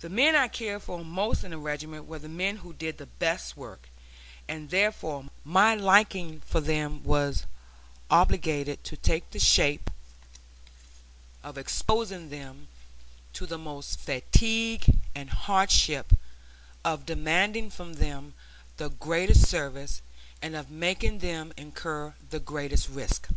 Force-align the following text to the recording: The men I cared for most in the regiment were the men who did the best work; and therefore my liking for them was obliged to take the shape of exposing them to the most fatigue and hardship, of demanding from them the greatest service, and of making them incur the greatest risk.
The 0.00 0.08
men 0.08 0.34
I 0.34 0.48
cared 0.48 0.80
for 0.84 1.04
most 1.04 1.44
in 1.44 1.50
the 1.50 1.58
regiment 1.58 2.06
were 2.06 2.18
the 2.18 2.30
men 2.30 2.56
who 2.56 2.72
did 2.72 2.96
the 2.96 3.04
best 3.04 3.58
work; 3.58 3.90
and 4.48 4.70
therefore 4.70 5.26
my 5.44 5.74
liking 5.74 6.40
for 6.40 6.62
them 6.62 7.02
was 7.04 7.44
obliged 8.10 8.82
to 8.84 8.96
take 8.96 9.30
the 9.30 9.38
shape 9.38 9.90
of 11.42 11.58
exposing 11.58 12.30
them 12.30 12.68
to 13.34 13.44
the 13.44 13.58
most 13.58 14.00
fatigue 14.00 14.82
and 15.14 15.28
hardship, 15.28 16.16
of 16.82 17.04
demanding 17.04 17.68
from 17.68 17.92
them 17.96 18.32
the 18.78 18.88
greatest 18.88 19.46
service, 19.46 20.00
and 20.40 20.56
of 20.56 20.70
making 20.70 21.18
them 21.18 21.52
incur 21.58 22.14
the 22.30 22.40
greatest 22.40 22.88
risk. 22.88 23.28